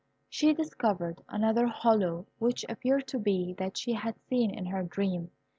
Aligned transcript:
She 0.27 0.51
discovered 0.55 1.21
another 1.29 1.67
hollow, 1.67 2.25
which 2.39 2.65
appeared 2.67 3.05
to 3.09 3.19
be 3.19 3.53
that 3.59 3.77
she 3.77 3.93
had 3.93 4.15
seen 4.27 4.49
in 4.49 4.65
her 4.65 4.81
dream. 4.81 5.29